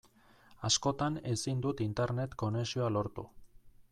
Askotan 0.69 1.19
ezin 1.33 1.61
dut 1.67 1.85
Internet 1.87 2.35
konexioa 2.45 2.91
lortu. 2.97 3.29